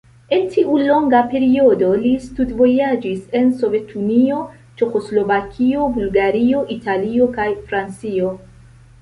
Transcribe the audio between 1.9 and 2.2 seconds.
li